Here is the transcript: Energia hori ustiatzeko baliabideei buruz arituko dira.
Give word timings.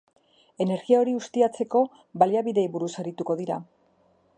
Energia 0.65 1.01
hori 1.01 1.13
ustiatzeko 1.17 1.83
baliabideei 2.25 2.67
buruz 2.79 2.93
arituko 3.05 3.39
dira. 3.45 3.65